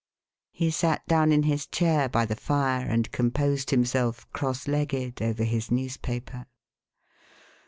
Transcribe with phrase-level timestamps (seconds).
[0.51, 5.43] "He sat down in his chair by the fire, and composed himself, cross legged, over
[5.43, 6.47] his newspaper.